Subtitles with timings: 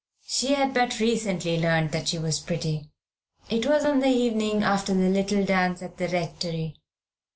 [0.25, 2.89] She had but recently learned that she was pretty.
[3.51, 6.73] It was on the evening after the little dance at the Rectory.